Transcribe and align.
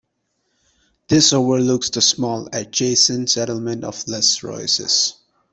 This 1.09 1.31
overlooks 1.31 1.91
the 1.91 2.01
small 2.01 2.49
adjacent 2.53 3.29
settlement 3.29 3.83
of 3.83 4.03
Les 4.07 4.39
Roises. 4.39 5.13